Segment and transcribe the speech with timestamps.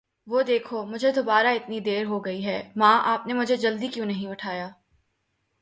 [0.27, 0.85] وه دیکھو.
[0.85, 2.71] مجهے دوباره اتنی دیر ہو گئی ہے!
[2.75, 4.69] ماں، آپ نے مجھے جلدی کیوں نہیں اٹھایا!